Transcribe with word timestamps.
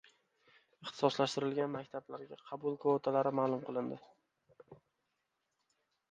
Ixtisoslashtirilgan 0.83 1.67
maktablarga 1.73 2.37
qabul 2.51 2.77
kvotalari 2.85 3.33
ma'lum 3.41 3.61
qilindi 3.67 3.99